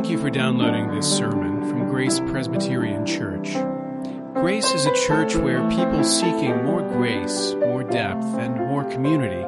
[0.00, 3.52] Thank you for downloading this sermon from Grace Presbyterian Church.
[4.32, 9.44] Grace is a church where people seeking more grace, more depth, and more community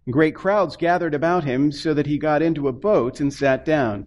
[0.09, 4.07] Great crowds gathered about him so that he got into a boat and sat down.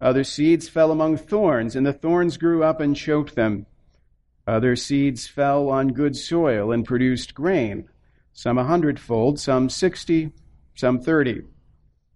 [0.00, 3.66] Other seeds fell among thorns, and the thorns grew up and choked them.
[4.46, 7.88] Other seeds fell on good soil and produced grain,
[8.32, 10.32] some a hundredfold, some sixty,
[10.74, 11.42] some thirty.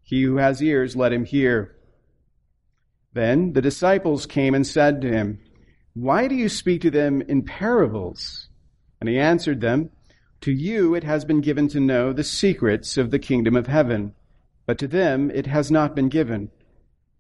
[0.03, 1.77] He who has ears, let him hear.
[3.13, 5.39] Then the disciples came and said to him,
[5.93, 8.49] Why do you speak to them in parables?
[9.01, 9.91] And he answered them,
[10.41, 14.15] To you it has been given to know the secrets of the kingdom of heaven,
[14.67, 16.51] but to them it has not been given.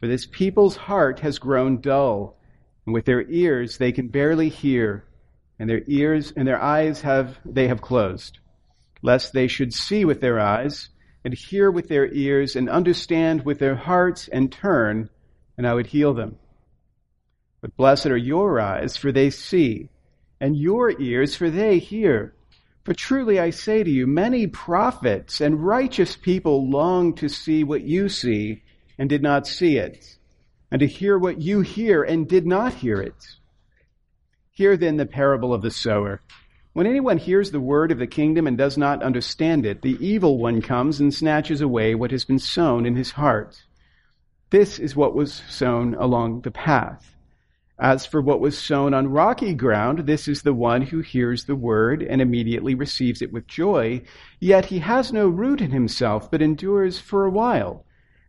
[0.00, 2.36] For this people's heart has grown dull,
[2.84, 5.04] and with their ears they can barely hear,
[5.58, 8.38] and their ears and their eyes have they have closed,
[9.02, 10.90] lest they should see with their eyes,
[11.24, 15.08] and hear with their ears, and understand with their hearts, and turn,
[15.56, 16.36] and I would heal them.
[17.60, 19.88] But blessed are your eyes, for they see,
[20.40, 22.34] and your ears, for they hear.
[22.84, 27.80] For truly I say to you, many prophets and righteous people long to see what
[27.82, 28.62] you see
[28.98, 30.16] and did not see it,
[30.70, 33.36] and to hear what you hear and did not hear it.
[34.50, 36.20] Hear then the parable of the sower.
[36.74, 40.38] When anyone hears the word of the kingdom and does not understand it, the evil
[40.38, 43.62] one comes and snatches away what has been sown in his heart.
[44.50, 47.14] This is what was sown along the path.
[47.78, 51.56] As for what was sown on rocky ground, this is the one who hears the
[51.56, 54.02] word and immediately receives it with joy,
[54.38, 57.84] yet he has no root in himself, but endures for a while.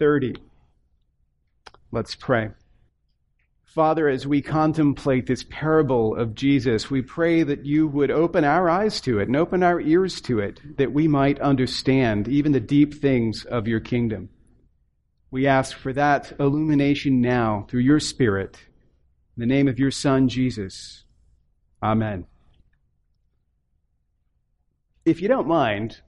[0.00, 0.34] 30.
[1.92, 2.48] Let's pray.
[3.66, 8.70] Father, as we contemplate this parable of Jesus, we pray that you would open our
[8.70, 12.60] eyes to it and open our ears to it, that we might understand even the
[12.60, 14.30] deep things of your kingdom.
[15.30, 18.58] We ask for that illumination now through your Spirit.
[19.36, 21.04] In the name of your Son, Jesus.
[21.82, 22.26] Amen.
[25.04, 26.00] If you don't mind,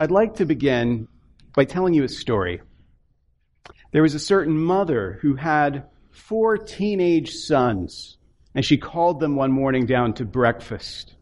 [0.00, 1.08] I'd like to begin
[1.54, 2.62] by telling you a story.
[3.90, 8.18] There was a certain mother who had four teenage sons,
[8.54, 11.14] and she called them one morning down to breakfast.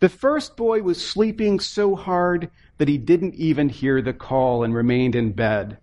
[0.00, 4.74] The first boy was sleeping so hard that he didn't even hear the call and
[4.74, 5.78] remained in bed.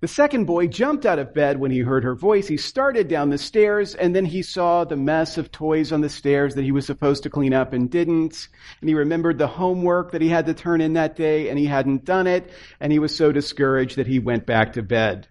[0.00, 2.46] The second boy jumped out of bed when he heard her voice.
[2.46, 6.08] He started down the stairs and then he saw the mess of toys on the
[6.08, 8.48] stairs that he was supposed to clean up and didn't.
[8.80, 11.66] And he remembered the homework that he had to turn in that day and he
[11.66, 12.48] hadn't done it.
[12.78, 15.26] And he was so discouraged that he went back to bed.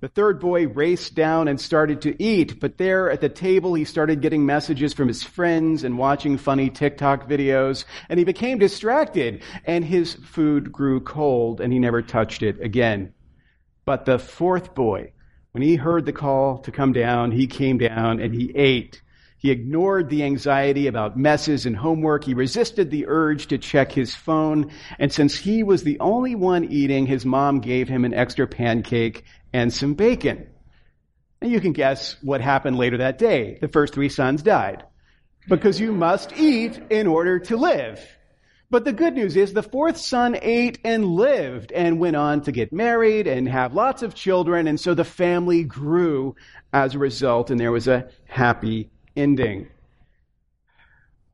[0.00, 3.86] The third boy raced down and started to eat, but there at the table he
[3.86, 9.42] started getting messages from his friends and watching funny TikTok videos, and he became distracted,
[9.64, 13.14] and his food grew cold, and he never touched it again.
[13.86, 15.12] But the fourth boy,
[15.52, 19.00] when he heard the call to come down, he came down and he ate.
[19.38, 22.24] He ignored the anxiety about messes and homework.
[22.24, 24.72] He resisted the urge to check his phone.
[24.98, 29.24] And since he was the only one eating, his mom gave him an extra pancake
[29.52, 30.48] and some bacon.
[31.40, 33.58] And you can guess what happened later that day.
[33.60, 34.84] The first three sons died.
[35.48, 38.00] because you must eat in order to live.
[38.68, 42.52] But the good news is the fourth son ate and lived and went on to
[42.52, 44.66] get married and have lots of children.
[44.66, 46.34] And so the family grew
[46.72, 49.68] as a result and there was a happy ending.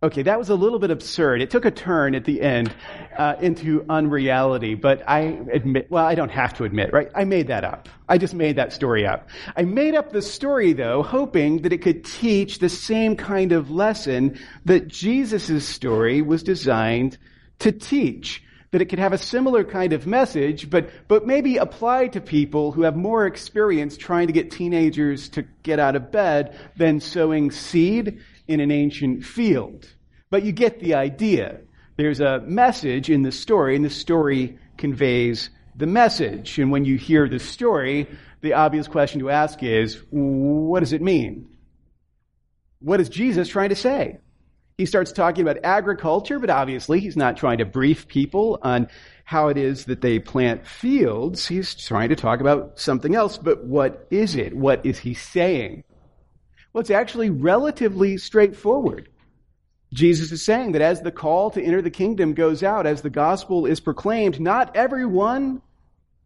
[0.05, 1.43] Okay, that was a little bit absurd.
[1.43, 2.75] It took a turn at the end
[3.17, 7.09] uh, into unreality, but I admit, well, I don't have to admit, right?
[7.15, 7.89] I made that up.
[8.09, 9.29] I just made that story up.
[9.57, 13.71] I made up the story, though, hoping that it could teach the same kind of
[13.71, 17.17] lesson that Jesus' story was designed
[17.61, 18.43] to teach.
[18.73, 22.73] That it could have a similar kind of message, but, but maybe apply to people
[22.73, 27.53] who have more experience trying to get teenagers to get out of bed than sowing
[27.53, 28.21] seed
[28.53, 29.89] in an ancient field.
[30.31, 31.61] But you get the idea.
[31.97, 36.59] There's a message in the story, and the story conveys the message.
[36.59, 38.07] And when you hear the story,
[38.41, 41.49] the obvious question to ask is, what does it mean?
[42.81, 44.19] What is Jesus trying to say?
[44.79, 48.89] He starts talking about agriculture, but obviously he's not trying to brief people on
[49.25, 51.47] how it is that they plant fields.
[51.47, 54.57] He's trying to talk about something else, but what is it?
[54.57, 55.85] What is he saying?
[56.73, 59.09] Well, it's actually relatively straightforward.
[59.93, 63.11] Jesus is saying that as the call to enter the kingdom goes out, as the
[63.11, 65.61] gospel is proclaimed, not everyone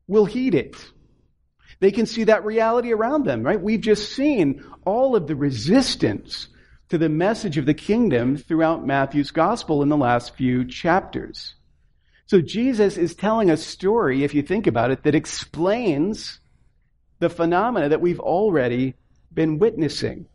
[0.06, 0.76] will heed it.
[1.80, 3.60] They can see that reality around them, right?
[3.60, 6.48] We've just seen all of the resistance
[6.90, 11.54] to the message of the kingdom throughout Matthew's gospel in the last few chapters.
[12.26, 16.38] So Jesus is telling a story, if you think about it, that explains
[17.18, 18.94] the phenomena that we've already
[19.32, 20.26] been witnessing.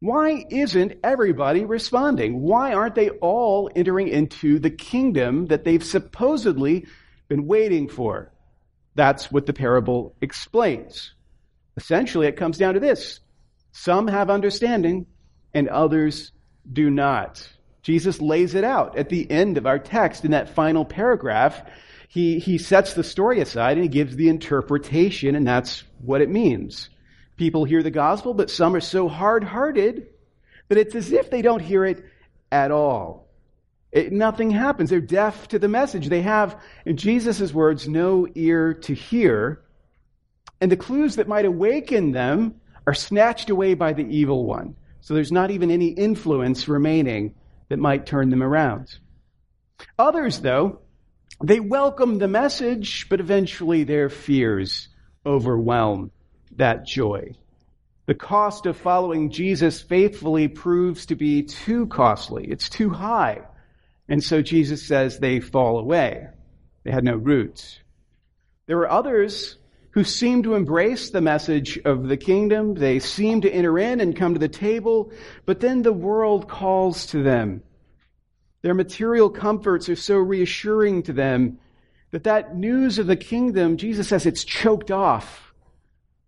[0.00, 2.42] Why isn't everybody responding?
[2.42, 6.86] Why aren't they all entering into the kingdom that they've supposedly
[7.28, 8.30] been waiting for?
[8.94, 11.14] That's what the parable explains.
[11.76, 13.20] Essentially, it comes down to this.
[13.72, 15.06] Some have understanding
[15.54, 16.32] and others
[16.70, 17.48] do not.
[17.82, 21.62] Jesus lays it out at the end of our text in that final paragraph.
[22.08, 26.28] He, he sets the story aside and he gives the interpretation, and that's what it
[26.28, 26.90] means.
[27.36, 30.08] People hear the gospel, but some are so hard hearted
[30.68, 32.04] that it's as if they don't hear it
[32.50, 33.28] at all.
[33.92, 34.90] It, nothing happens.
[34.90, 36.08] They're deaf to the message.
[36.08, 39.62] They have, in Jesus' words, no ear to hear.
[40.60, 44.74] And the clues that might awaken them are snatched away by the evil one.
[45.00, 47.34] So there's not even any influence remaining
[47.68, 48.98] that might turn them around.
[49.98, 50.80] Others, though,
[51.42, 54.88] they welcome the message, but eventually their fears
[55.24, 56.10] overwhelm
[56.52, 57.34] that joy.
[58.06, 62.44] The cost of following Jesus faithfully proves to be too costly.
[62.44, 63.42] It's too high.
[64.08, 66.28] And so Jesus says they fall away.
[66.84, 67.80] They had no roots.
[68.66, 69.56] There were others
[69.90, 72.74] who seem to embrace the message of the kingdom.
[72.74, 75.10] They seem to enter in and come to the table,
[75.44, 77.62] but then the world calls to them.
[78.62, 81.58] Their material comforts are so reassuring to them
[82.10, 85.45] that that news of the kingdom, Jesus says it's choked off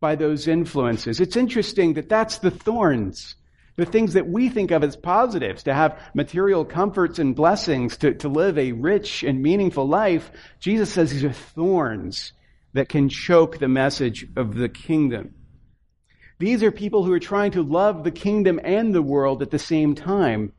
[0.01, 1.21] by those influences.
[1.21, 3.35] It's interesting that that's the thorns,
[3.77, 8.15] the things that we think of as positives, to have material comforts and blessings, to,
[8.15, 10.31] to live a rich and meaningful life.
[10.61, 12.33] Jesus says these are thorns
[12.75, 15.35] that can choke the message of the kingdom.
[16.39, 19.59] These are people who are trying to love the kingdom and the world at the
[19.59, 20.53] same time,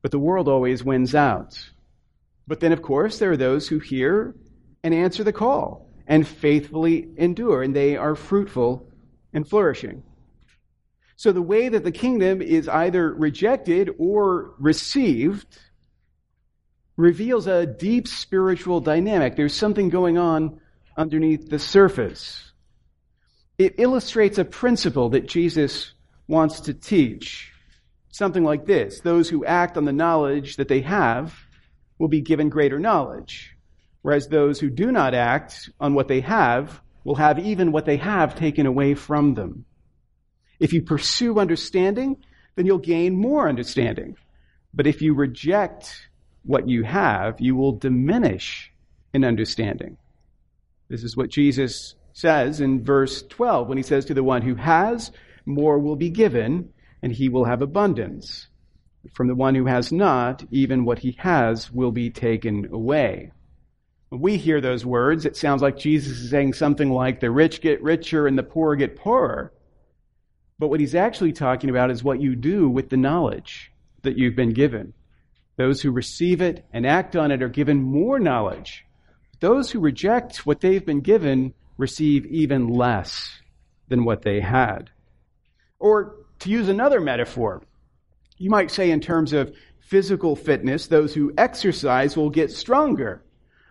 [0.00, 1.70] but the world always wins out.
[2.46, 4.34] But then, of course, there are those who hear
[4.82, 8.86] and answer the call and faithfully endure, and they are fruitful
[9.32, 10.02] and flourishing.
[11.16, 15.58] So the way that the kingdom is either rejected or received
[16.96, 19.36] reveals a deep spiritual dynamic.
[19.36, 20.60] There's something going on
[20.96, 22.52] underneath the surface.
[23.58, 25.92] It illustrates a principle that Jesus
[26.28, 27.52] wants to teach.
[28.10, 31.34] Something like this those who act on the knowledge that they have
[31.98, 33.55] will be given greater knowledge
[34.06, 37.96] whereas those who do not act on what they have will have even what they
[37.96, 39.64] have taken away from them.
[40.60, 42.18] If you pursue understanding,
[42.54, 44.14] then you'll gain more understanding.
[44.72, 46.08] But if you reject
[46.44, 48.70] what you have, you will diminish
[49.12, 49.96] in understanding.
[50.88, 54.54] This is what Jesus says in verse 12 when he says to the one who
[54.54, 55.10] has,
[55.46, 56.68] more will be given,
[57.02, 58.46] and he will have abundance.
[59.14, 63.32] From the one who has not, even what he has will be taken away.
[64.08, 67.60] When we hear those words, it sounds like Jesus is saying something like the rich
[67.60, 69.52] get richer and the poor get poorer.
[70.58, 73.72] But what he's actually talking about is what you do with the knowledge
[74.02, 74.94] that you've been given.
[75.56, 78.84] Those who receive it and act on it are given more knowledge.
[79.40, 83.40] Those who reject what they've been given receive even less
[83.88, 84.90] than what they had.
[85.78, 87.62] Or to use another metaphor,
[88.38, 93.22] You might say, in terms of physical fitness, those who exercise will get stronger.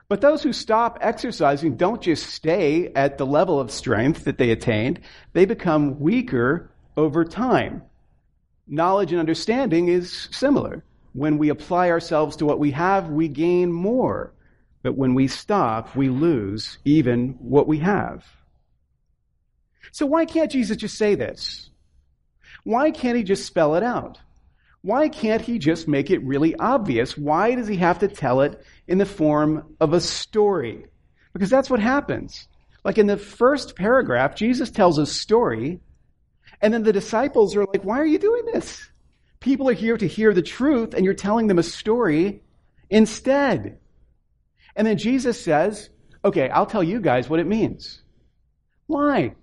[0.08, 4.52] But those who stop exercising don't just stay at the level of strength that they
[4.52, 5.00] attained,
[5.34, 7.82] they become weaker over time.
[8.68, 10.84] Knowledge and understanding is similar.
[11.14, 14.34] When we apply ourselves to what we have, we gain more.
[14.84, 18.26] But when we stop, we lose even what we have.
[19.92, 21.70] So why can't Jesus just say this?
[22.64, 24.20] Why can't he just spell it out?
[24.86, 27.18] Why can't he just make it really obvious?
[27.18, 30.86] Why does he have to tell it in the form of a story?
[31.34, 32.48] Because that's what happens.
[32.84, 35.80] Like in the first paragraph, Jesus tells a story,
[36.62, 38.88] and then the disciples are like, Why are you doing this?
[39.40, 42.44] People are here to hear the truth, and you're telling them a story
[42.88, 43.80] instead.
[44.76, 45.90] And then Jesus says,
[46.24, 48.04] Okay, I'll tell you guys what it means.
[48.86, 49.34] Why?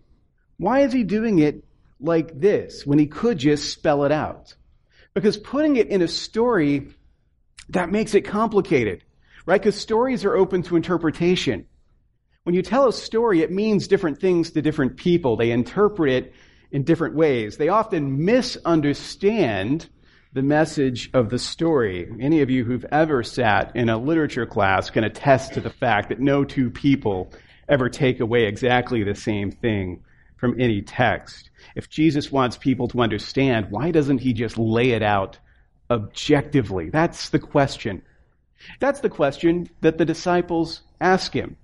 [0.56, 1.64] Why is he doing it
[1.98, 4.54] like this when he could just spell it out?
[5.14, 6.88] Because putting it in a story,
[7.68, 9.04] that makes it complicated,
[9.46, 9.60] right?
[9.60, 11.66] Because stories are open to interpretation.
[12.44, 15.36] When you tell a story, it means different things to different people.
[15.36, 16.34] They interpret it
[16.70, 17.56] in different ways.
[17.56, 19.88] They often misunderstand
[20.32, 22.10] the message of the story.
[22.20, 26.08] Any of you who've ever sat in a literature class can attest to the fact
[26.08, 27.30] that no two people
[27.68, 30.02] ever take away exactly the same thing
[30.42, 31.50] from any text.
[31.76, 35.38] If Jesus wants people to understand, why doesn't he just lay it out
[35.88, 36.90] objectively?
[36.90, 38.02] That's the question.
[38.80, 41.56] That's the question that the disciples ask him.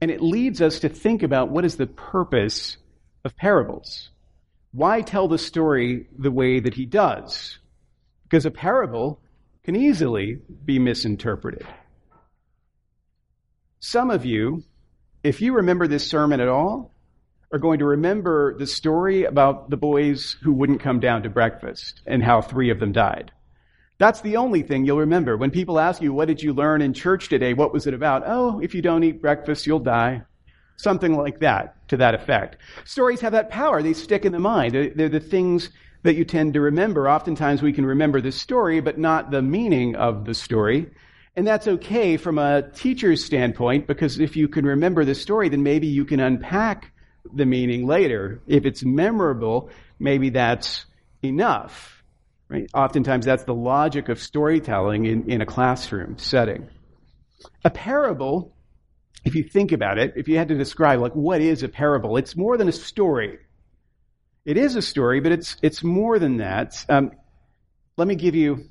[0.00, 2.78] And it leads us to think about what is the purpose
[3.26, 4.08] of parables.
[4.72, 7.58] Why tell the story the way that he does?
[8.22, 9.20] Because a parable
[9.64, 11.66] can easily be misinterpreted.
[13.80, 14.64] Some of you,
[15.22, 16.94] if you remember this sermon at all,
[17.50, 22.02] are going to remember the story about the boys who wouldn't come down to breakfast
[22.06, 23.32] and how three of them died.
[23.98, 25.36] That's the only thing you'll remember.
[25.36, 27.54] When people ask you, what did you learn in church today?
[27.54, 28.22] What was it about?
[28.26, 30.22] Oh, if you don't eat breakfast, you'll die.
[30.76, 32.58] Something like that, to that effect.
[32.84, 33.82] Stories have that power.
[33.82, 34.74] They stick in the mind.
[34.74, 35.70] They're, they're the things
[36.04, 37.08] that you tend to remember.
[37.08, 40.88] Oftentimes we can remember the story, but not the meaning of the story.
[41.34, 45.64] And that's okay from a teacher's standpoint, because if you can remember the story, then
[45.64, 46.92] maybe you can unpack
[47.32, 48.40] the meaning later.
[48.46, 50.86] If it's memorable, maybe that's
[51.22, 52.02] enough.
[52.48, 52.68] Right?
[52.72, 56.68] Oftentimes that's the logic of storytelling in, in a classroom setting.
[57.64, 58.54] A parable,
[59.24, 62.16] if you think about it, if you had to describe like what is a parable,
[62.16, 63.38] it's more than a story.
[64.44, 66.84] It is a story, but it's it's more than that.
[66.88, 67.12] Um,
[67.96, 68.64] let me give you.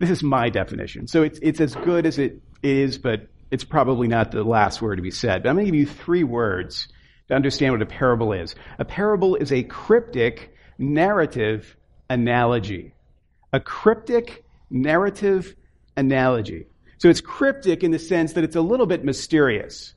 [0.00, 4.08] This is my definition, so it's it's as good as it is, but it's probably
[4.08, 5.42] not the last word to be said.
[5.42, 6.88] But I'm going to give you three words
[7.30, 8.54] to understand what a parable is.
[8.78, 11.76] A parable is a cryptic narrative
[12.08, 12.92] analogy.
[13.52, 15.54] A cryptic narrative
[15.96, 16.66] analogy.
[16.98, 19.94] So it's cryptic in the sense that it's a little bit mysterious.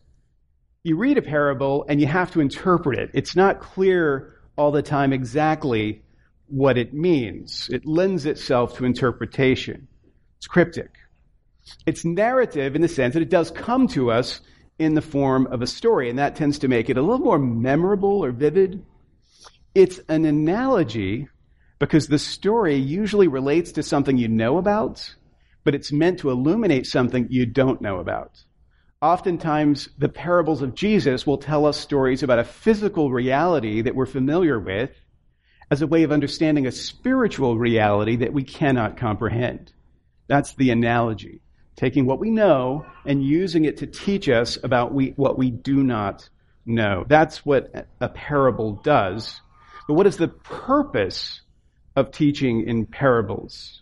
[0.83, 3.09] You read a parable and you have to interpret it.
[3.13, 6.03] It's not clear all the time exactly
[6.47, 7.67] what it means.
[7.71, 9.87] It lends itself to interpretation.
[10.37, 10.91] It's cryptic.
[11.85, 14.41] It's narrative in the sense that it does come to us
[14.79, 17.39] in the form of a story, and that tends to make it a little more
[17.39, 18.83] memorable or vivid.
[19.75, 21.27] It's an analogy
[21.79, 25.15] because the story usually relates to something you know about,
[25.63, 28.43] but it's meant to illuminate something you don't know about.
[29.01, 34.05] Oftentimes, the parables of Jesus will tell us stories about a physical reality that we're
[34.05, 34.91] familiar with
[35.69, 39.73] as a way of understanding a spiritual reality that we cannot comprehend.
[40.27, 41.41] That's the analogy
[41.75, 45.83] taking what we know and using it to teach us about we, what we do
[45.83, 46.29] not
[46.65, 47.05] know.
[47.07, 49.41] That's what a parable does.
[49.87, 51.41] But what is the purpose
[51.95, 53.81] of teaching in parables?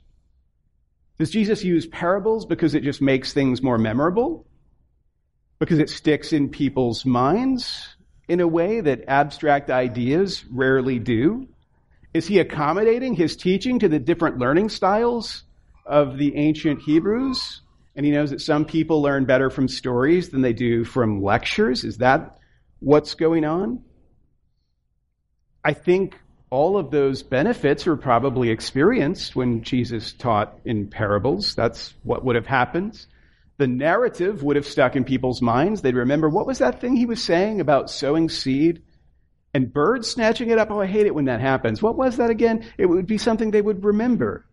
[1.20, 4.48] Does Jesus use parables because it just makes things more memorable?
[5.60, 7.96] Because it sticks in people's minds
[8.28, 11.48] in a way that abstract ideas rarely do?
[12.14, 15.44] Is he accommodating his teaching to the different learning styles
[15.86, 17.61] of the ancient Hebrews?
[17.96, 21.84] And he knows that some people learn better from stories than they do from lectures.
[21.84, 22.38] Is that
[22.80, 23.84] what's going on?
[25.64, 26.18] I think
[26.50, 31.56] all of those benefits were probably experienced when Jesus taught in parables.
[31.56, 33.06] That's what would have happened.
[33.58, 35.82] The narrative would have stuck in people's minds.
[35.82, 38.82] They'd remember what was that thing he was saying about sowing seed
[39.54, 40.72] and birds snatching it up?
[40.72, 41.82] Oh, I hate it when that happens.
[41.82, 42.66] What was that again?
[42.78, 44.46] It would be something they would remember.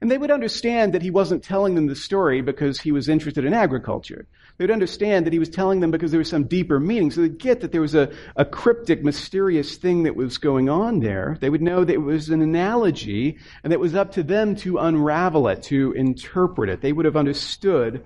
[0.00, 3.44] And they would understand that he wasn't telling them the story because he was interested
[3.44, 4.26] in agriculture.
[4.56, 7.10] They would understand that he was telling them because there was some deeper meaning.
[7.10, 11.00] So they'd get that there was a, a cryptic, mysterious thing that was going on
[11.00, 11.36] there.
[11.40, 14.56] They would know that it was an analogy and that it was up to them
[14.56, 16.80] to unravel it, to interpret it.
[16.80, 18.04] They would have understood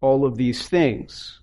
[0.00, 1.40] all of these things.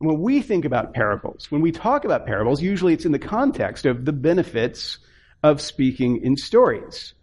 [0.00, 3.18] And when we think about parables, when we talk about parables, usually it's in the
[3.18, 4.98] context of the benefits
[5.42, 7.14] of speaking in stories.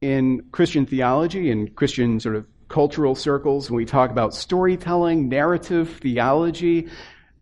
[0.00, 5.98] In Christian theology and Christian sort of cultural circles, when we talk about storytelling, narrative
[6.00, 6.88] theology,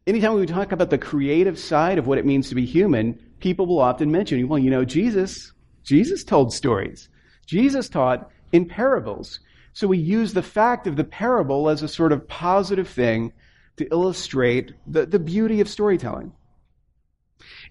[0.08, 3.66] anytime we talk about the creative side of what it means to be human, people
[3.66, 5.52] will often mention, well, you know, Jesus,
[5.84, 7.08] Jesus told stories.
[7.46, 9.38] Jesus taught in parables.
[9.72, 13.32] So we use the fact of the parable as a sort of positive thing
[13.76, 16.32] to illustrate the, the beauty of storytelling.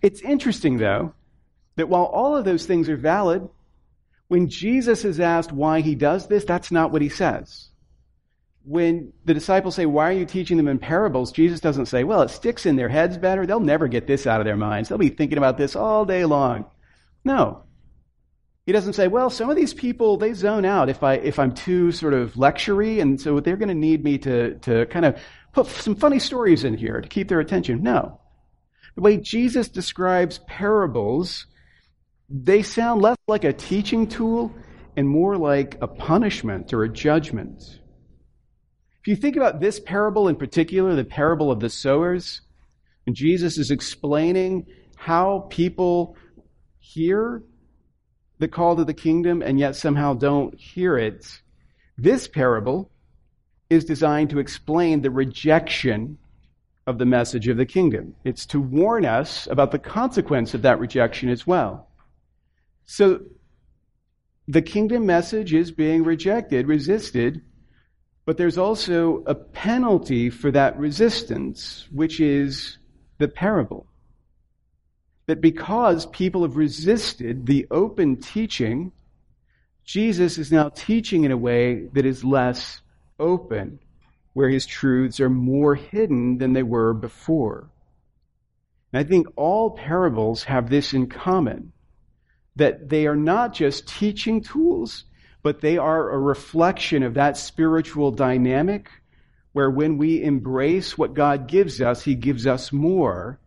[0.01, 1.13] It's interesting, though,
[1.75, 3.49] that while all of those things are valid,
[4.27, 7.69] when Jesus is asked why he does this, that's not what he says.
[8.63, 11.31] When the disciples say, Why are you teaching them in parables?
[11.31, 13.45] Jesus doesn't say, Well, it sticks in their heads better.
[13.45, 14.89] They'll never get this out of their minds.
[14.89, 16.65] They'll be thinking about this all day long.
[17.23, 17.63] No.
[18.67, 21.53] He doesn't say, well, some of these people, they zone out if, I, if I'm
[21.53, 25.17] too sort of lectury, and so they're going to need me to, to kind of
[25.53, 27.81] put some funny stories in here to keep their attention.
[27.81, 28.19] No.
[28.95, 31.45] The way Jesus describes parables,
[32.29, 34.53] they sound less like a teaching tool
[34.95, 37.79] and more like a punishment or a judgment.
[39.01, 42.41] If you think about this parable in particular, the parable of the sowers,
[43.05, 44.65] and Jesus is explaining
[44.97, 46.17] how people
[46.79, 47.43] hear
[48.39, 51.41] the call to the kingdom and yet somehow don't hear it.
[51.97, 52.91] This parable
[53.69, 56.17] is designed to explain the rejection
[56.85, 58.15] of the message of the kingdom.
[58.23, 61.87] It's to warn us about the consequence of that rejection as well.
[62.87, 63.21] So
[64.47, 67.41] the kingdom message is being rejected, resisted,
[68.25, 72.77] but there's also a penalty for that resistance, which is
[73.19, 73.85] the parable
[75.27, 78.93] that because people have resisted the open teaching,
[79.83, 82.81] Jesus is now teaching in a way that is less
[83.19, 83.79] open,
[84.33, 87.69] where his truths are more hidden than they were before.
[88.93, 91.73] And I think all parables have this in common
[92.57, 95.05] that they are not just teaching tools,
[95.41, 98.89] but they are a reflection of that spiritual dynamic
[99.53, 103.39] where when we embrace what God gives us, he gives us more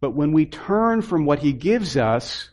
[0.00, 2.50] but when we turn from what he gives us,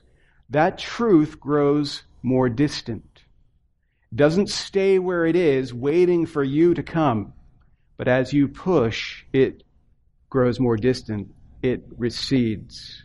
[0.49, 3.21] that truth grows more distant.
[4.11, 7.33] It doesn't stay where it is, waiting for you to come.
[7.97, 9.63] But as you push, it
[10.29, 11.33] grows more distant.
[11.61, 13.04] It recedes.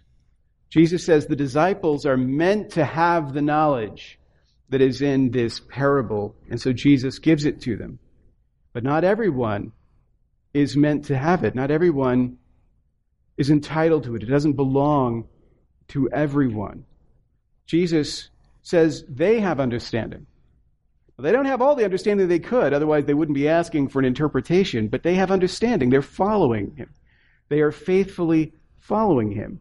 [0.71, 4.19] Jesus says the disciples are meant to have the knowledge
[4.69, 7.99] that is in this parable, and so Jesus gives it to them.
[8.73, 9.73] But not everyone
[10.55, 11.57] is meant to have it.
[11.57, 12.39] Not everyone
[13.37, 14.23] is entitled to it.
[14.23, 15.27] It doesn't belong
[15.89, 16.85] to everyone.
[17.67, 18.31] Jesus
[18.63, 20.27] says they have understanding.
[21.19, 24.07] They don't have all the understanding they could, otherwise, they wouldn't be asking for an
[24.07, 25.91] interpretation, but they have understanding.
[25.91, 26.91] They're following him,
[27.49, 29.61] they are faithfully following him.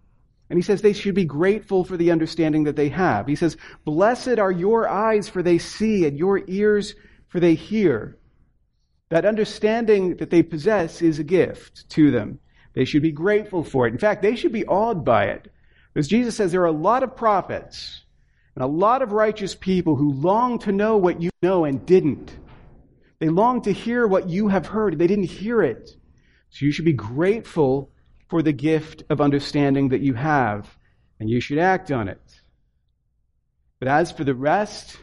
[0.50, 3.28] And he says they should be grateful for the understanding that they have.
[3.28, 6.96] He says, Blessed are your eyes, for they see, and your ears,
[7.28, 8.18] for they hear.
[9.10, 12.40] That understanding that they possess is a gift to them.
[12.74, 13.94] They should be grateful for it.
[13.94, 15.52] In fact, they should be awed by it.
[15.94, 18.04] Because Jesus says there are a lot of prophets
[18.56, 22.36] and a lot of righteous people who long to know what you know and didn't.
[23.20, 24.98] They long to hear what you have heard.
[24.98, 25.92] They didn't hear it.
[26.52, 27.92] So you should be grateful
[28.30, 30.78] for the gift of understanding that you have,
[31.20, 32.22] and you should act on it.
[33.80, 34.98] But as for the rest,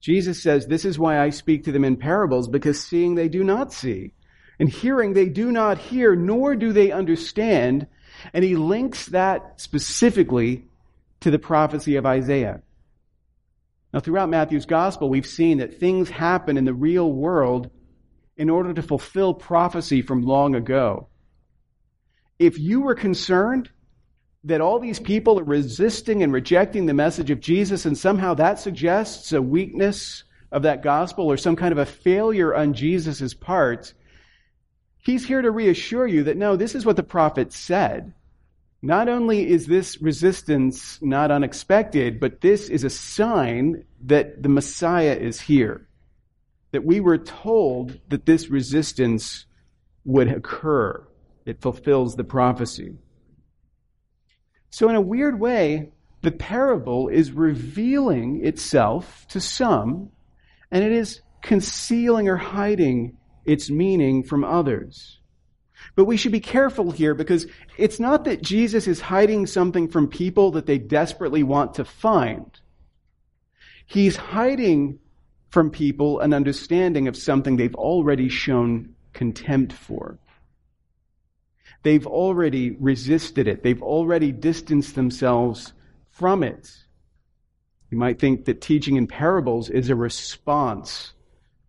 [0.00, 3.44] Jesus says, This is why I speak to them in parables, because seeing they do
[3.44, 4.14] not see,
[4.58, 7.86] and hearing they do not hear, nor do they understand.
[8.32, 10.64] And he links that specifically
[11.20, 12.62] to the prophecy of Isaiah.
[13.92, 17.70] Now, throughout Matthew's gospel, we've seen that things happen in the real world
[18.36, 21.08] in order to fulfill prophecy from long ago.
[22.38, 23.70] If you were concerned
[24.44, 28.58] that all these people are resisting and rejecting the message of Jesus, and somehow that
[28.58, 33.92] suggests a weakness of that gospel or some kind of a failure on Jesus' part,
[34.98, 38.12] He's here to reassure you that no, this is what the prophet said.
[38.82, 45.14] Not only is this resistance not unexpected, but this is a sign that the Messiah
[45.14, 45.88] is here.
[46.72, 49.46] That we were told that this resistance
[50.04, 51.04] would occur.
[51.48, 52.98] It fulfills the prophecy.
[54.68, 60.10] So, in a weird way, the parable is revealing itself to some
[60.70, 65.20] and it is concealing or hiding its meaning from others.
[65.96, 67.46] But we should be careful here because
[67.78, 72.60] it's not that Jesus is hiding something from people that they desperately want to find.
[73.86, 74.98] He's hiding
[75.48, 80.18] from people an understanding of something they've already shown contempt for.
[81.82, 83.62] They've already resisted it.
[83.62, 85.72] They've already distanced themselves
[86.10, 86.70] from it.
[87.90, 91.12] You might think that teaching in parables is a response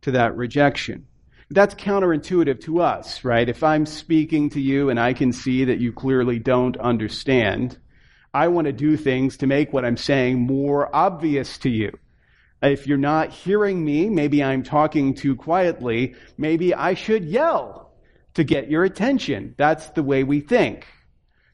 [0.01, 1.05] to that rejection.
[1.51, 3.47] That's counterintuitive to us, right?
[3.47, 7.77] If I'm speaking to you and I can see that you clearly don't understand,
[8.33, 11.97] I want to do things to make what I'm saying more obvious to you.
[12.61, 17.88] If you're not hearing me, maybe I'm talking too quietly, maybe I should yell
[18.35, 19.55] to get your attention.
[19.57, 20.87] That's the way we think.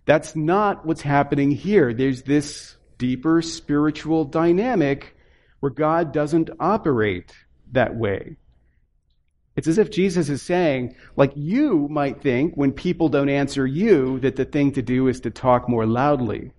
[0.06, 1.94] That's not what's happening here.
[1.94, 5.16] There's this deeper spiritual dynamic
[5.60, 7.34] where God doesn't operate
[7.72, 8.38] that way.
[9.56, 14.20] It's as if Jesus is saying, like you might think when people don't answer you,
[14.20, 16.52] that the thing to do is to talk more loudly.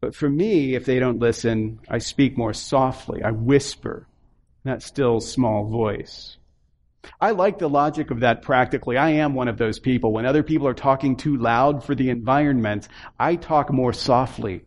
[0.00, 3.22] But for me, if they don't listen, I speak more softly.
[3.22, 4.06] I whisper,
[4.64, 6.36] that still small voice.
[7.20, 8.96] I like the logic of that practically.
[8.96, 10.12] I am one of those people.
[10.12, 12.88] When other people are talking too loud for the environment,
[13.18, 14.64] I talk more softly.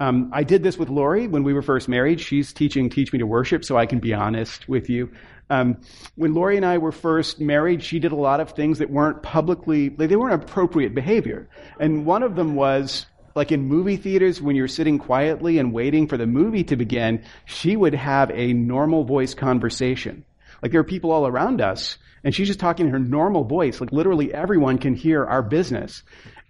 [0.00, 2.20] Um, I did this with Lori when we were first married.
[2.20, 5.10] She's teaching Teach Me to Worship, so I can be honest with you.
[5.50, 5.78] Um,
[6.14, 9.22] when Lori and I were first married, she did a lot of things that weren't
[9.22, 11.48] publicly, they weren't appropriate behavior.
[11.80, 16.06] And one of them was like in movie theaters, when you're sitting quietly and waiting
[16.08, 20.24] for the movie to begin, she would have a normal voice conversation.
[20.62, 23.80] Like there are people all around us, and she's just talking in her normal voice.
[23.80, 26.02] Like literally everyone can hear our business.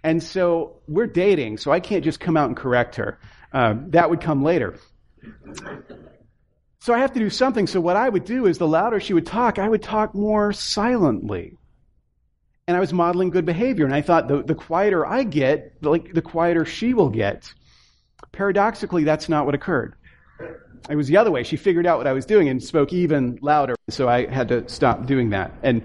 [0.03, 3.19] And so we're dating, so I can't just come out and correct her.
[3.51, 4.79] Uh, that would come later.
[6.79, 7.67] So I have to do something.
[7.67, 10.53] So what I would do is the louder she would talk, I would talk more
[10.53, 11.57] silently
[12.67, 13.85] and I was modeling good behavior.
[13.85, 17.51] And I thought the, the quieter I get, like the quieter she will get.
[18.31, 19.95] Paradoxically, that's not what occurred.
[20.89, 21.43] It was the other way.
[21.43, 23.75] She figured out what I was doing and spoke even louder.
[23.89, 25.53] So I had to stop doing that.
[25.61, 25.83] And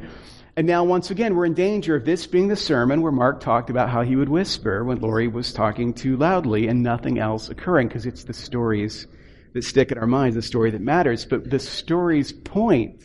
[0.57, 3.71] and now once again, we're in danger of this being the sermon where Mark talked
[3.71, 7.88] about how he would whisper when Lori was talking too loudly and nothing else occurring
[7.88, 9.09] because it's the stories
[9.53, 11.25] that stick in our minds, the story that matters.
[11.25, 13.03] But the story's point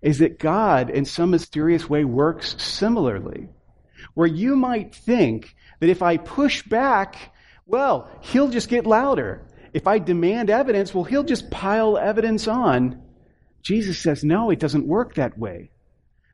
[0.00, 3.48] is that God, in some mysterious way, works similarly.
[4.14, 7.34] Where you might think that if I push back,
[7.66, 9.45] well, he'll just get louder.
[9.76, 13.02] If I demand evidence, well, he'll just pile evidence on.
[13.60, 15.70] Jesus says, no, it doesn't work that way.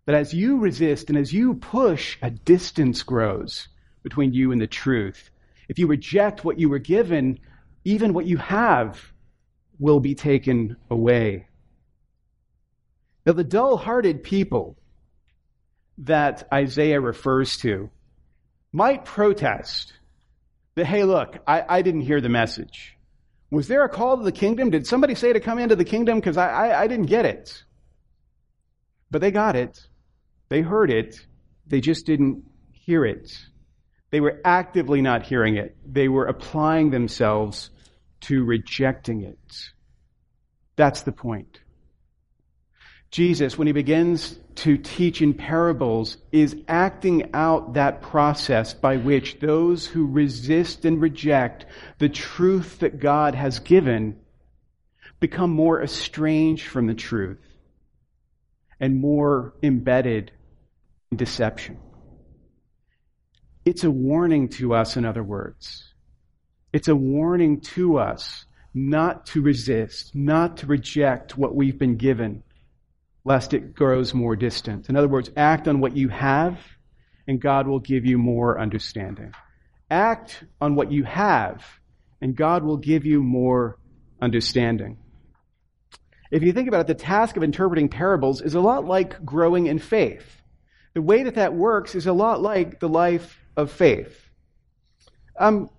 [0.06, 3.66] That as you resist and as you push, a distance grows
[4.04, 5.28] between you and the truth.
[5.68, 7.40] If you reject what you were given,
[7.84, 9.12] even what you have
[9.76, 11.48] will be taken away.
[13.26, 14.78] Now, the dull hearted people
[15.98, 17.90] that Isaiah refers to
[18.70, 19.94] might protest
[20.76, 22.96] that, hey, look, I, I, didn't hear the message.
[23.52, 24.70] Was there a call to the kingdom?
[24.70, 26.18] Did somebody say to come into the kingdom?
[26.18, 27.62] Because I, I, I didn't get it.
[29.10, 29.78] But they got it.
[30.48, 31.20] They heard it.
[31.66, 33.30] They just didn't hear it.
[34.10, 35.76] They were actively not hearing it.
[35.84, 37.68] They were applying themselves
[38.22, 39.54] to rejecting it.
[40.76, 41.60] That's the point.
[43.10, 49.40] Jesus, when he begins to teach in parables, is acting out that process by which
[49.40, 51.66] those who resist and reject
[51.98, 54.18] the truth that God has given
[55.20, 57.38] become more estranged from the truth
[58.80, 60.32] and more embedded
[61.10, 61.78] in deception.
[63.64, 65.92] It's a warning to us, in other words.
[66.72, 72.42] It's a warning to us not to resist, not to reject what we've been given
[73.24, 74.88] lest it grows more distant.
[74.88, 76.58] In other words, act on what you have,
[77.26, 79.32] and God will give you more understanding.
[79.90, 81.64] Act on what you have,
[82.20, 83.78] and God will give you more
[84.20, 84.98] understanding.
[86.30, 89.66] If you think about it, the task of interpreting parables is a lot like growing
[89.66, 90.40] in faith.
[90.94, 94.18] The way that that works is a lot like the life of faith.
[95.38, 95.70] Um,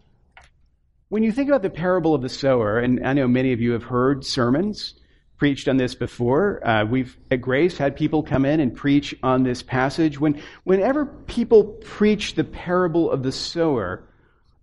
[1.10, 3.74] when you think about the parable of the sower, and I know many of you
[3.74, 4.96] have heard sermons
[5.38, 6.66] preached on this before.
[6.66, 10.20] Uh, we've at Grace had people come in and preach on this passage.
[10.20, 14.08] When, whenever people preach the parable of the sower,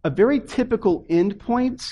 [0.05, 1.83] a very typical end point.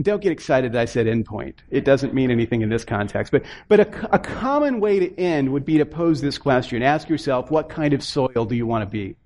[0.00, 1.62] Don't get excited that I said end point.
[1.70, 3.30] It doesn't mean anything in this context.
[3.30, 6.82] But, but a, a common way to end would be to pose this question.
[6.82, 9.16] Ask yourself, what kind of soil do you want to be?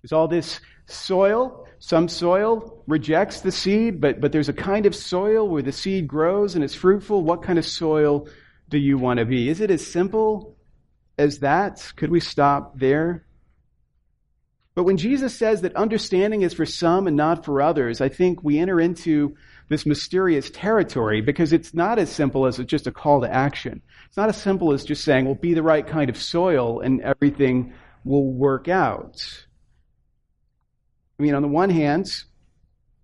[0.00, 1.68] There's all this soil.
[1.84, 6.06] Some soil rejects the seed, but, but there's a kind of soil where the seed
[6.06, 7.24] grows and it's fruitful.
[7.24, 8.28] What kind of soil
[8.68, 9.48] do you want to be?
[9.48, 10.56] Is it as simple
[11.18, 11.92] as that?
[11.96, 13.26] Could we stop there?
[14.76, 18.44] But when Jesus says that understanding is for some and not for others, I think
[18.44, 19.34] we enter into
[19.68, 23.82] this mysterious territory because it's not as simple as just a call to action.
[24.06, 27.00] It's not as simple as just saying, well, be the right kind of soil and
[27.00, 29.46] everything will work out.
[31.22, 32.12] I mean, on the one hand,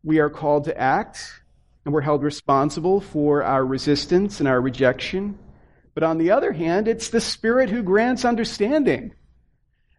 [0.02, 1.40] we are called to act
[1.84, 5.38] and we're held responsible for our resistance and our rejection.
[5.94, 9.14] But on the other hand, it's the Spirit who grants understanding.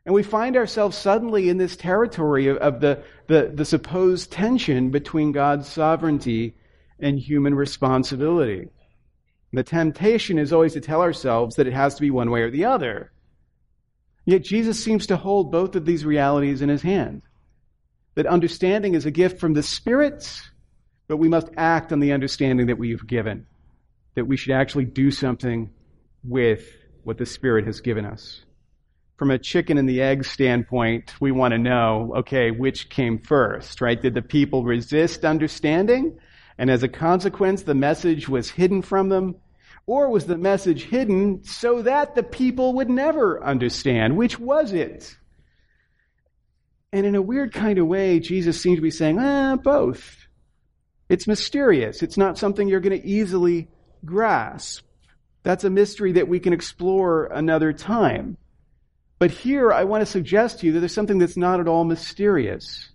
[0.05, 4.89] And we find ourselves suddenly in this territory of, of the, the, the supposed tension
[4.89, 6.55] between God's sovereignty
[6.99, 8.67] and human responsibility.
[9.53, 12.51] The temptation is always to tell ourselves that it has to be one way or
[12.51, 13.13] the other.
[14.25, 17.21] Yet Jesus seems to hold both of these realities in his hand.
[18.15, 20.41] That understanding is a gift from the Spirit,
[21.07, 23.45] but we must act on the understanding that we've given.
[24.15, 25.69] That we should actually do something
[26.23, 26.67] with
[27.03, 28.41] what the Spirit has given us
[29.19, 33.81] from a chicken and the egg standpoint, we want to know, okay, which came first,
[33.81, 34.01] right?
[34.01, 36.17] Did the people resist understanding?
[36.57, 39.35] And as a consequence, the message was hidden from them?
[39.85, 44.15] Or was the message hidden so that the people would never understand?
[44.15, 45.17] Which was it?
[46.91, 50.27] And in a weird kind of way, Jesus seems to be saying, ah, both.
[51.07, 52.01] It's mysterious.
[52.01, 53.67] It's not something you're going to easily
[54.05, 54.85] grasp.
[55.43, 58.37] That's a mystery that we can explore another time.
[59.19, 61.83] But here, I want to suggest to you that there's something that's not at all
[61.83, 62.89] mysterious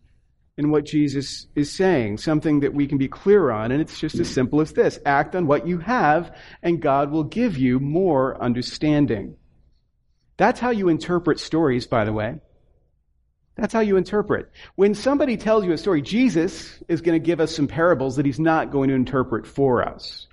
[0.56, 4.18] in what Jesus is saying, something that we can be clear on, and it's just
[4.20, 8.40] as simple as this act on what you have, and God will give you more
[8.40, 9.36] understanding.
[10.36, 12.40] That's how you interpret stories, by the way.
[13.56, 14.50] That's how you interpret.
[14.74, 18.26] When somebody tells you a story, Jesus is going to give us some parables that
[18.26, 20.26] he's not going to interpret for us.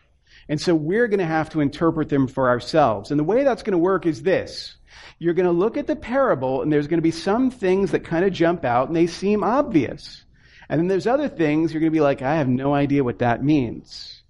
[0.50, 3.12] And so we're going to have to interpret them for ourselves.
[3.12, 4.76] And the way that's going to work is this
[5.20, 8.04] you're going to look at the parable and there's going to be some things that
[8.04, 10.26] kind of jump out and they seem obvious.
[10.68, 13.20] And then there's other things you're going to be like, I have no idea what
[13.20, 14.24] that means.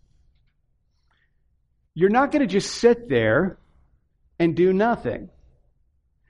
[1.93, 3.57] You're not going to just sit there
[4.39, 5.29] and do nothing.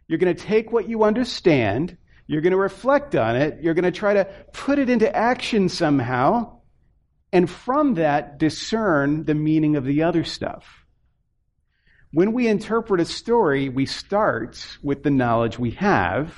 [0.08, 1.98] You're going to take what you understand,
[2.32, 5.68] you're going to reflect on it, you're going to try to put it into action
[5.68, 6.60] somehow,
[7.34, 10.86] and from that discern the meaning of the other stuff.
[12.14, 16.34] When we interpret a story, we start with the knowledge we have.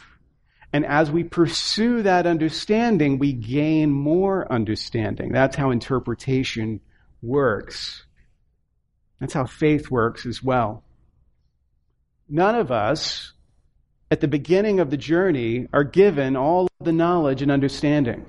[0.74, 5.32] And as we pursue that understanding, we gain more understanding.
[5.32, 6.80] That's how interpretation
[7.22, 8.04] works.
[9.20, 10.84] That's how faith works as well.
[12.28, 13.34] None of us
[14.14, 18.24] at the beginning of the journey are given all of the knowledge and understanding.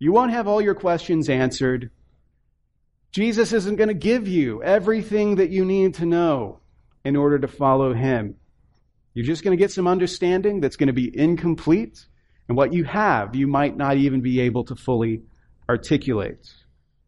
[0.00, 1.92] You won't have all your questions answered.
[3.12, 6.58] Jesus isn't going to give you everything that you need to know
[7.04, 8.34] in order to follow him.
[9.14, 12.04] You're just going to get some understanding that's going to be incomplete,
[12.48, 15.22] and what you have, you might not even be able to fully
[15.68, 16.52] articulate.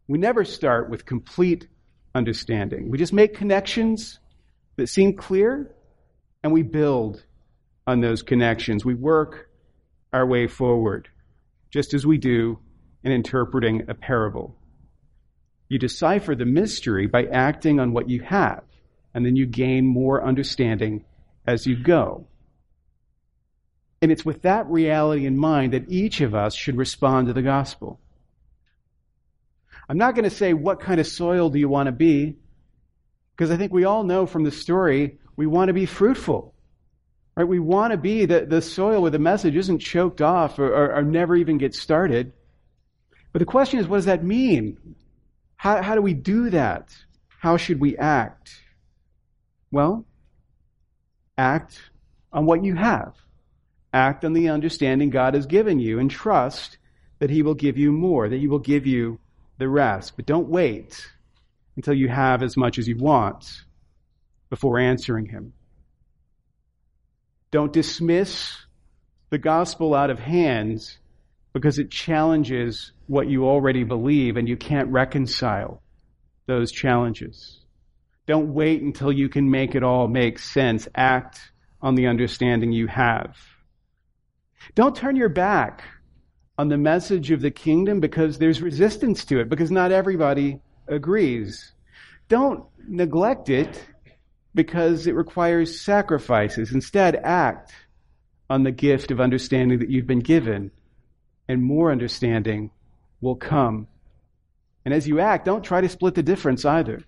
[0.07, 1.67] We never start with complete
[2.15, 2.89] understanding.
[2.89, 4.21] We just make connections
[4.77, 5.75] that seem clear,
[6.41, 7.25] and we build
[7.85, 8.85] on those connections.
[8.85, 9.49] We work
[10.11, 11.09] our way forward,
[11.71, 12.59] just as we do
[13.03, 14.55] in interpreting a parable.
[15.69, 18.63] You decipher the mystery by acting on what you have,
[19.13, 21.05] and then you gain more understanding
[21.45, 22.27] as you go.
[24.01, 27.41] And it's with that reality in mind that each of us should respond to the
[27.41, 27.99] gospel.
[29.89, 32.35] I'm not going to say what kind of soil do you want to be,
[33.35, 36.52] because I think we all know from the story we want to be fruitful.
[37.35, 37.47] Right?
[37.47, 40.95] We want to be the, the soil where the message isn't choked off or, or,
[40.95, 42.33] or never even gets started.
[43.31, 44.95] But the question is, what does that mean?
[45.55, 46.95] How, how do we do that?
[47.39, 48.51] How should we act?
[49.71, 50.05] Well,
[51.37, 51.79] act
[52.31, 53.15] on what you have.
[53.91, 56.77] Act on the understanding God has given you and trust
[57.19, 59.19] that He will give you more, that He will give you
[59.57, 60.15] the rest.
[60.15, 61.07] But don't wait
[61.75, 63.63] until you have as much as you want
[64.49, 65.53] before answering Him.
[67.53, 68.57] Don't dismiss
[69.29, 70.97] the gospel out of hands
[71.53, 75.79] because it challenges what you already believe and you can't reconcile
[76.47, 77.59] those challenges.
[78.25, 80.87] Don't wait until you can make it all make sense.
[80.95, 83.37] Act on the understanding you have.
[84.73, 85.83] Don't turn your back
[86.57, 91.71] on the message of the kingdom because there's resistance to it, because not everybody agrees.
[92.29, 93.79] Don't neglect it
[94.55, 96.71] because it requires sacrifices.
[96.73, 97.73] Instead, act
[98.49, 100.71] on the gift of understanding that you've been given
[101.47, 102.71] and more understanding
[103.21, 103.87] will come.
[104.85, 107.03] And as you act, don't try to split the difference either.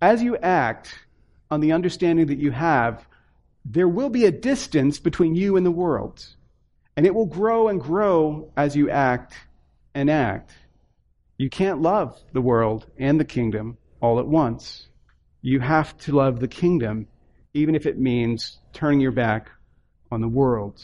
[0.00, 0.98] as you act
[1.50, 3.06] on the understanding that you have,
[3.64, 6.26] there will be a distance between you and the world.
[6.96, 9.34] And it will grow and grow as you act
[9.94, 10.52] and act.
[11.38, 14.88] You can't love the world and the kingdom all at once.
[15.42, 17.08] You have to love the kingdom,
[17.52, 19.50] even if it means turning your back
[20.10, 20.80] on the world.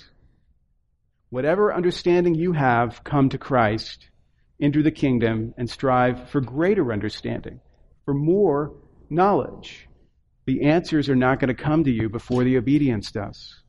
[1.30, 4.08] Whatever understanding you have, come to Christ,
[4.60, 7.60] enter the kingdom, and strive for greater understanding,
[8.04, 8.74] for more
[9.08, 9.86] knowledge.
[10.46, 13.62] The answers are not going to come to you before the obedience does.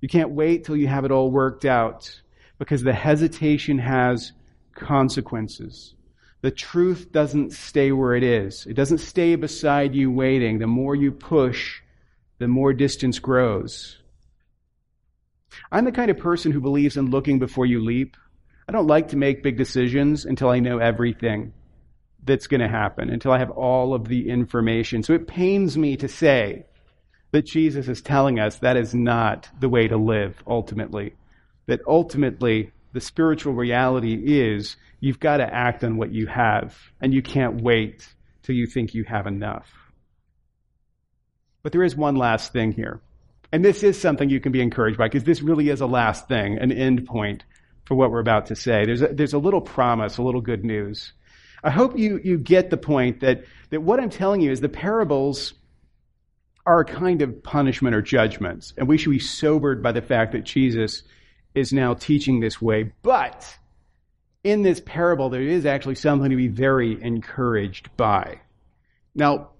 [0.00, 2.22] You can't wait till you have it all worked out
[2.58, 4.32] because the hesitation has
[4.74, 5.94] consequences.
[6.42, 8.66] The truth doesn't stay where it is.
[8.66, 10.58] It doesn't stay beside you waiting.
[10.58, 11.80] The more you push,
[12.38, 13.98] the more distance grows.
[15.70, 18.16] I'm the kind of person who believes in looking before you leap.
[18.68, 21.52] I don't like to make big decisions until I know everything
[22.24, 25.02] that's going to happen, until I have all of the information.
[25.02, 26.66] So it pains me to say
[27.32, 31.14] that Jesus is telling us that is not the way to live ultimately.
[31.66, 37.14] That ultimately, the spiritual reality is you've got to act on what you have, and
[37.14, 38.06] you can't wait
[38.42, 39.70] till you think you have enough.
[41.62, 43.00] But there is one last thing here.
[43.52, 46.28] And this is something you can be encouraged by because this really is a last
[46.28, 47.44] thing, an end point
[47.84, 48.84] for what we're about to say.
[48.84, 51.12] There's a, there's a little promise, a little good news.
[51.62, 54.68] I hope you, you get the point that, that what I'm telling you is the
[54.68, 55.52] parables
[56.64, 60.32] are a kind of punishment or judgments, and we should be sobered by the fact
[60.32, 61.02] that Jesus
[61.54, 62.92] is now teaching this way.
[63.02, 63.56] But
[64.44, 68.40] in this parable, there is actually something to be very encouraged by.
[69.14, 69.50] Now,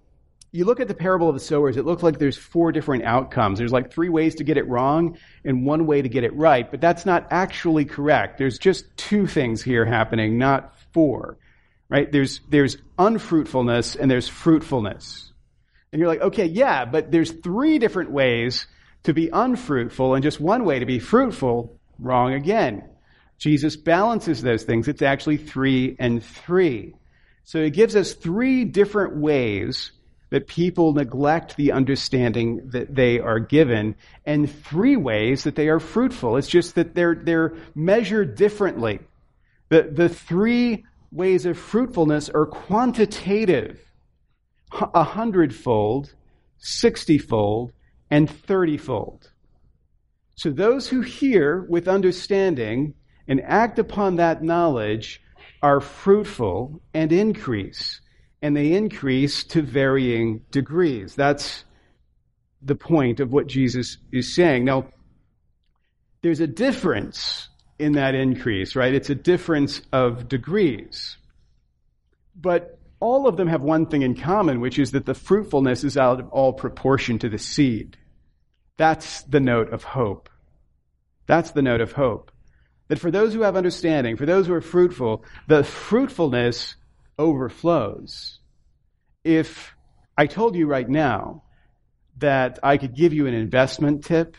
[0.52, 3.58] you look at the parable of the sowers, it looks like there's four different outcomes.
[3.58, 6.68] There's like three ways to get it wrong and one way to get it right,
[6.68, 8.38] but that's not actually correct.
[8.38, 11.38] There's just two things here happening, not four.
[11.88, 12.10] Right?
[12.10, 15.32] There's there's unfruitfulness and there's fruitfulness.
[15.92, 18.66] And you're like, okay, yeah, but there's three different ways
[19.04, 21.79] to be unfruitful and just one way to be fruitful.
[22.00, 22.84] Wrong again.
[23.38, 24.88] Jesus balances those things.
[24.88, 26.94] It's actually three and three.
[27.44, 29.92] So it gives us three different ways
[30.30, 35.80] that people neglect the understanding that they are given, and three ways that they are
[35.80, 36.36] fruitful.
[36.36, 39.00] It's just that they're, they're measured differently.
[39.70, 43.80] The, the three ways of fruitfulness are quantitative
[44.72, 46.14] a hundredfold,
[46.58, 47.72] sixtyfold,
[48.08, 49.28] and thirtyfold.
[50.40, 52.94] So those who hear with understanding
[53.28, 55.20] and act upon that knowledge
[55.62, 58.00] are fruitful and increase
[58.40, 61.14] and they increase to varying degrees.
[61.14, 61.64] That's
[62.62, 64.64] the point of what Jesus is saying.
[64.64, 64.86] Now,
[66.22, 68.94] there's a difference in that increase, right?
[68.94, 71.18] It's a difference of degrees.
[72.34, 75.98] But all of them have one thing in common, which is that the fruitfulness is
[75.98, 77.98] out of all proportion to the seed.
[78.80, 80.30] That's the note of hope.
[81.26, 82.32] That's the note of hope.
[82.88, 86.76] That for those who have understanding, for those who are fruitful, the fruitfulness
[87.18, 88.38] overflows.
[89.22, 89.74] If
[90.16, 91.42] I told you right now
[92.20, 94.34] that I could give you an investment tip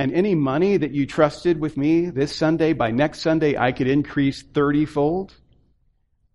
[0.00, 3.86] and any money that you trusted with me this Sunday, by next Sunday, I could
[3.86, 5.32] increase 30 fold,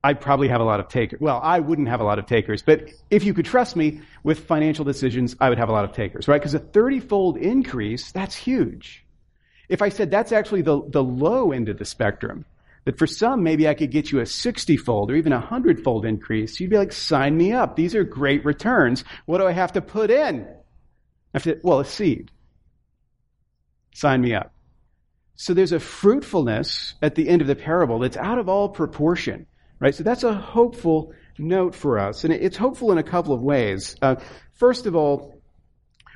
[0.05, 1.19] I'd probably have a lot of takers.
[1.19, 4.45] Well, I wouldn't have a lot of takers, but if you could trust me with
[4.45, 6.39] financial decisions, I would have a lot of takers, right?
[6.39, 9.03] Because a 30 fold increase, that's huge.
[9.67, 12.45] If I said that's actually the, the low end of the spectrum,
[12.83, 15.83] that for some, maybe I could get you a 60 fold or even a 100
[15.83, 16.59] fold increase.
[16.59, 17.75] You'd be like, sign me up.
[17.75, 19.03] These are great returns.
[19.25, 20.47] What do I have to put in?
[21.41, 22.29] To, well, a seed.
[23.95, 24.53] Sign me up.
[25.33, 29.47] So there's a fruitfulness at the end of the parable that's out of all proportion,
[29.85, 29.93] right?
[29.93, 32.23] So that's a hopeful note for us.
[32.23, 33.95] And it's hopeful in a couple of ways.
[34.01, 34.15] Uh,
[34.53, 35.39] first of all,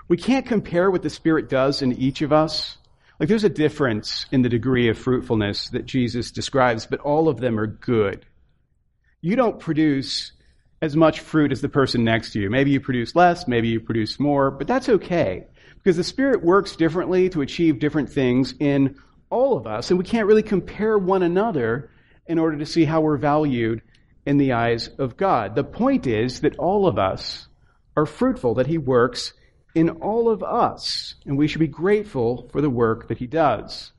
[0.07, 2.77] we can't compare what the Spirit does in each of us
[3.19, 7.39] like there's a difference in the degree of fruitfulness that Jesus describes, but all of
[7.39, 8.25] them are good.
[9.21, 10.31] You don't produce
[10.81, 12.49] as much fruit as the person next to you.
[12.49, 15.45] Maybe you produce less, maybe you produce more, but that's okay.
[15.75, 18.95] Because the Spirit works differently to achieve different things in
[19.29, 21.91] all of us, and we can't really compare one another
[22.29, 23.81] in order to see how we're valued
[24.25, 25.55] in the eyes of God.
[25.55, 27.47] The point is that all of us
[27.97, 29.33] are fruitful, that He works
[29.75, 33.91] in all of us, and we should be grateful for the work that he does.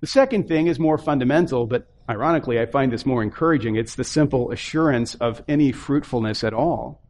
[0.00, 3.76] The second thing is more fundamental, but ironically, I find this more encouraging.
[3.76, 7.02] It's the simple assurance of any fruitfulness at all.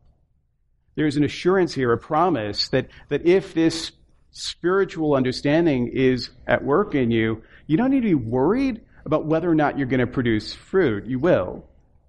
[0.94, 3.92] There's an assurance here, a promise that, that if this
[4.30, 9.50] spiritual understanding is at work in you, you don't need to be worried about whether
[9.50, 11.06] or not you're going to produce fruit.
[11.06, 11.64] You will.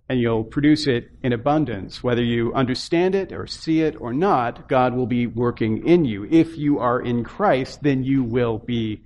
[0.08, 2.04] and you'll produce it in abundance.
[2.04, 6.28] Whether you understand it or see it or not, God will be working in you.
[6.30, 9.02] If you are in Christ, then you will be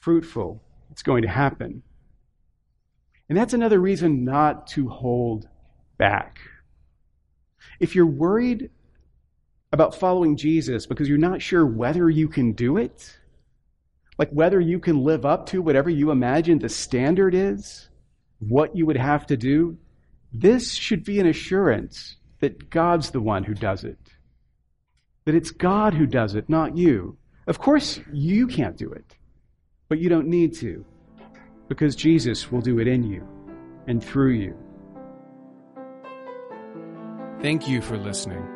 [0.00, 0.62] fruitful.
[0.92, 1.82] It's going to happen.
[3.28, 5.48] And that's another reason not to hold
[5.98, 6.38] back.
[7.80, 8.70] If you're worried
[9.72, 13.18] about following Jesus because you're not sure whether you can do it,
[14.18, 17.88] like whether you can live up to whatever you imagine the standard is,
[18.38, 19.76] what you would have to do,
[20.32, 23.98] this should be an assurance that God's the one who does it.
[25.24, 27.16] That it's God who does it, not you.
[27.46, 29.16] Of course, you can't do it,
[29.88, 30.84] but you don't need to,
[31.68, 33.26] because Jesus will do it in you
[33.86, 34.56] and through you.
[37.40, 38.55] Thank you for listening.